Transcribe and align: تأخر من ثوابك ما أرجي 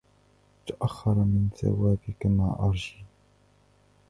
تأخر 0.67 1.13
من 1.13 1.49
ثوابك 1.55 2.25
ما 2.25 2.55
أرجي 2.59 3.05